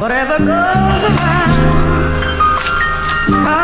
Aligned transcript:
Whatever 0.00 0.38
goes 0.38 1.02
around. 1.08 1.50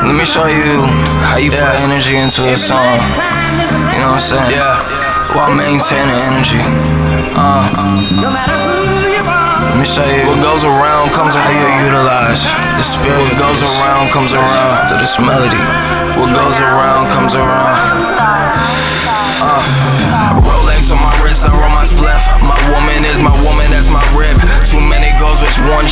Let 0.09 0.15
me 0.17 0.25
show 0.25 0.47
you 0.47 0.81
how 1.29 1.37
you 1.37 1.51
put 1.51 1.61
energy 1.61 2.17
into 2.17 2.49
a 2.49 2.57
song. 2.57 2.99
You 3.93 4.01
know 4.01 4.17
what 4.17 4.21
I'm 4.21 4.21
saying? 4.21 4.51
Yeah. 4.51 5.37
While 5.37 5.55
maintaining 5.55 6.17
energy. 6.17 6.61
Uh, 7.37 7.69
No 8.23 8.31
matter 8.31 8.53
who 8.53 8.83
let 9.73 9.79
me 9.79 9.87
show 9.87 10.05
you 10.05 10.27
what 10.29 10.37
goes 10.43 10.65
around 10.65 11.11
comes 11.13 11.35
how 11.35 11.49
you 11.49 11.65
utilize. 11.85 12.45
The 12.77 12.85
spirit 12.85 13.25
what 13.25 13.39
goes 13.41 13.63
around 13.63 14.11
comes 14.11 14.33
around 14.35 14.89
to 14.91 14.97
this 15.01 15.19
melody. 15.19 15.57
What 16.21 16.35
goes 16.37 16.57
around 16.61 17.09
comes 17.09 17.35
around. 17.35 17.81
Uh, 19.41 19.92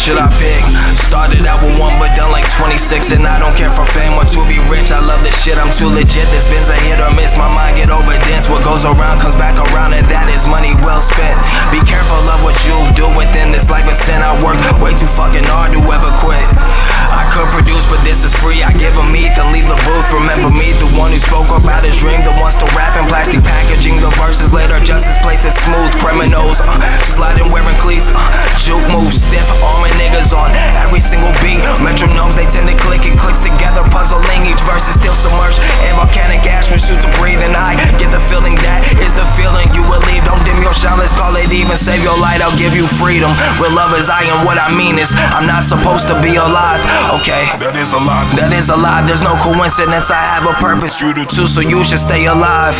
should 0.00 0.16
I 0.16 0.32
pick? 0.40 0.64
Started 0.96 1.44
out 1.44 1.60
with 1.60 1.76
one, 1.76 2.00
but 2.00 2.16
done 2.16 2.32
like 2.32 2.48
26. 2.56 3.12
And 3.12 3.28
I 3.28 3.36
don't 3.36 3.52
care 3.52 3.68
for 3.68 3.84
fame 3.84 4.16
or 4.16 4.24
to 4.24 4.40
be 4.48 4.56
rich. 4.72 4.88
I 4.88 4.98
love 4.98 5.20
this 5.20 5.36
shit, 5.36 5.60
I'm 5.60 5.68
too 5.76 5.92
legit. 5.92 6.24
This 6.32 6.48
Ben's 6.48 6.72
a 6.72 6.78
hit 6.80 6.96
or 7.04 7.12
miss. 7.12 7.36
My 7.36 7.52
mind 7.52 7.76
get 7.76 7.92
overdense. 7.92 8.48
What 8.48 8.64
goes 8.64 8.88
around 8.88 9.20
comes 9.20 9.36
back 9.36 9.60
around, 9.60 9.92
and 9.92 10.08
that 10.08 10.32
is 10.32 10.48
money 10.48 10.72
well 10.80 11.04
spent. 11.04 11.36
Be 11.68 11.84
careful 11.84 12.16
of 12.32 12.40
what 12.40 12.56
you 12.64 12.72
do 12.96 13.12
within 13.12 13.52
this 13.52 13.68
life 13.68 13.84
of 13.84 13.96
sin. 14.00 14.24
I 14.24 14.32
work 14.40 14.56
way 14.80 14.96
too 14.96 15.10
fucking 15.20 15.44
hard 15.44 15.76
to 15.76 15.80
ever 15.92 16.12
quit. 16.16 16.48
I 17.12 17.28
could 17.36 17.52
produce, 17.52 17.84
but 17.92 18.00
this 18.00 18.24
is 18.24 18.32
free. 18.40 18.64
I 18.64 18.72
give 18.72 18.96
them 18.96 19.12
meat, 19.12 19.36
then 19.36 19.52
leave 19.52 19.68
the 19.68 19.76
booth. 19.84 20.08
Remember 20.16 20.48
me, 20.48 20.72
the 20.80 20.88
one 20.96 21.12
who 21.12 21.20
spoke 21.20 21.52
about 21.52 21.84
his 21.84 22.00
dream, 22.00 22.24
the 22.24 22.32
ones 22.40 22.56
to 22.56 22.66
rap 22.72 22.96
in 22.96 23.04
plastic 23.12 23.44
packaging. 23.44 24.00
The 24.00 24.08
verses 24.16 24.48
later, 24.56 24.80
justice 24.80 25.20
placed 25.20 25.44
it 25.44 25.52
in 35.86 35.96
volcanic 35.96 36.44
ash. 36.46 36.70
Refuse 36.70 37.00
to 37.02 37.10
breathe, 37.18 37.40
and 37.40 37.56
I 37.56 37.74
get 37.98 38.10
the 38.10 38.22
feeling 38.30 38.54
that 38.62 38.86
is 39.02 39.12
the 39.14 39.26
feeling 39.34 39.66
you 39.74 39.82
will 39.86 40.02
leave. 40.06 40.22
Don't 40.24 40.42
dim 40.46 40.62
your 40.62 40.72
shine, 40.72 40.98
let's 40.98 41.14
call 41.14 41.34
it 41.36 41.50
even. 41.50 41.76
Save 41.76 42.02
your 42.02 42.16
light, 42.18 42.40
I'll 42.40 42.56
give 42.56 42.74
you 42.74 42.86
freedom. 42.86 43.30
With 43.58 43.74
love 43.74 43.92
is 43.98 44.08
I, 44.08 44.24
and 44.26 44.46
what 44.46 44.58
I 44.58 44.70
mean 44.70 44.98
is 44.98 45.10
I'm 45.34 45.46
not 45.46 45.64
supposed 45.64 46.06
to 46.08 46.16
be 46.22 46.36
alive. 46.36 46.82
Okay. 47.20 47.50
That 47.58 47.74
is 47.74 47.92
a 47.92 48.00
lie. 48.00 48.26
That 48.38 48.52
is 48.54 48.70
a 48.70 48.76
lie, 48.76 49.02
there's 49.02 49.22
no 49.22 49.34
coincidence. 49.42 50.10
I 50.10 50.22
have 50.38 50.46
a 50.46 50.54
purpose. 50.62 51.00
You 51.00 51.12
do 51.12 51.24
too, 51.26 51.46
so 51.46 51.60
you 51.60 51.82
should 51.82 52.00
stay 52.00 52.26
alive. 52.26 52.76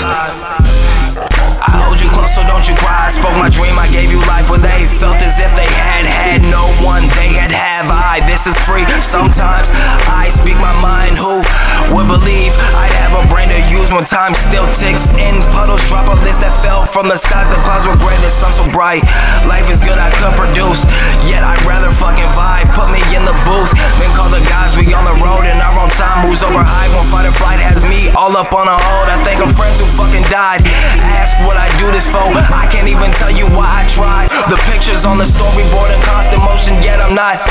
I 1.60 1.76
hold 1.84 2.00
you 2.00 2.08
close, 2.10 2.34
so 2.34 2.42
don't 2.46 2.64
you 2.66 2.74
cry. 2.74 3.06
I 3.06 3.10
spoke 3.12 3.36
my 3.36 3.52
dream, 3.52 3.78
I 3.78 3.86
gave 3.92 4.10
you 4.10 4.18
life 4.24 4.48
where 4.48 4.58
they 4.58 4.88
felt 4.88 5.20
as 5.20 5.38
if 5.38 5.52
they 5.54 5.68
had 5.68 6.08
had 6.08 6.40
no 6.48 6.72
one. 6.80 7.04
They 7.20 7.36
had 7.36 7.52
have 7.52 7.90
I. 7.92 8.24
This 8.24 8.46
is 8.46 8.56
free. 8.64 8.88
Sometimes 9.04 9.68
I 10.08 10.32
speak 10.32 10.56
my 10.56 10.72
mind. 10.80 11.18
Who 11.20 11.44
would 11.90 12.06
believe 12.06 12.54
I'd 12.74 12.94
have 13.02 13.12
a 13.18 13.26
brain 13.26 13.50
to 13.50 13.60
use 13.66 13.90
when 13.90 14.06
time 14.06 14.34
still 14.34 14.66
ticks? 14.78 15.10
In 15.18 15.42
puddles, 15.54 15.82
drop 15.90 16.06
a 16.06 16.16
list 16.22 16.40
that 16.40 16.54
fell 16.62 16.86
from 16.86 17.10
the 17.10 17.18
skies. 17.18 17.50
The 17.50 17.58
clouds 17.66 17.86
were 17.86 17.98
gray, 17.98 18.16
the 18.22 18.30
sun 18.30 18.54
so 18.54 18.64
bright. 18.70 19.02
Life 19.46 19.66
is 19.68 19.82
good, 19.82 19.98
I 19.98 20.14
could 20.14 20.34
produce. 20.38 20.86
Yet 21.26 21.42
I'd 21.42 21.60
rather 21.66 21.90
fucking 21.90 22.30
vibe. 22.38 22.70
Put 22.72 22.94
me 22.94 23.02
in 23.10 23.26
the 23.26 23.34
booth, 23.42 23.74
then 23.98 24.10
call 24.14 24.30
the 24.30 24.42
guys. 24.46 24.78
We 24.78 24.86
on 24.94 25.02
the 25.02 25.18
road 25.18 25.44
in 25.50 25.58
our 25.58 25.74
own 25.74 25.90
time. 25.98 26.26
Moves 26.26 26.46
over 26.46 26.62
high. 26.62 26.86
One 26.94 27.06
fight 27.10 27.26
or 27.26 27.34
flight 27.34 27.58
has 27.58 27.82
me 27.82 28.08
all 28.14 28.34
up 28.38 28.54
on 28.54 28.70
a 28.70 28.78
hold. 28.78 29.06
I 29.10 29.18
think 29.26 29.42
of 29.42 29.50
friends 29.58 29.82
who 29.82 29.86
fucking 29.98 30.24
died. 30.30 30.62
Ask 31.02 31.34
what 31.42 31.58
I 31.58 31.66
do 31.82 31.90
this 31.90 32.06
for. 32.06 32.22
I 32.22 32.70
can't 32.70 32.86
even 32.86 33.10
tell 33.18 33.34
you 33.34 33.50
why 33.50 33.82
I 33.82 33.88
tried. 33.90 34.30
The 34.46 34.58
pictures 34.70 35.04
on 35.04 35.18
the 35.18 35.26
storyboard 35.26 35.90
in 35.90 36.00
constant 36.06 36.42
motion, 36.46 36.78
yet 36.82 37.02
I'm 37.02 37.18
not 37.18 37.42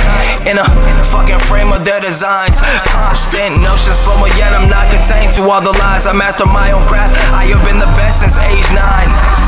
in 0.50 0.58
a 0.58 0.66
fucking 1.06 1.38
frame 1.38 1.72
of 1.72 1.86
their 1.86 2.02
designs. 2.02 2.58
Constant 2.90 3.62
notions 3.62 4.00
flow, 4.02 4.26
yet 4.34 4.52
I'm 4.52 4.68
not 4.68 4.90
contained 4.90 5.34
to 5.34 5.44
all 5.44 5.62
the 5.62 5.72
lies. 5.72 6.08
I 6.08 6.14
master 6.14 6.46
my 6.46 6.72
own 6.72 6.82
craft. 6.88 7.14
I 7.32 7.46
have 7.54 7.64
been 7.64 7.78
the 7.78 7.92
best 7.94 8.22
since 8.22 8.38
age 8.38 8.66
nine. 8.74 9.39